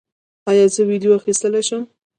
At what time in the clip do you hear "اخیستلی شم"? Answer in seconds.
1.19-1.81